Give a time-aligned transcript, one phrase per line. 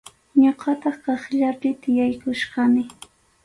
[0.41, 2.83] Ñuqataq kaqllapi tiyaykuchkani.